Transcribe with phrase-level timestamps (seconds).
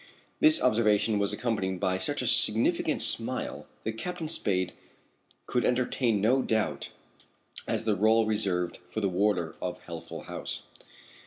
[0.39, 4.73] This observation was accompanied by such a significant smile that Captain Spade
[5.45, 6.89] could entertain no doubt
[7.67, 10.63] as to the rôle reserved for the warder of Healthful House.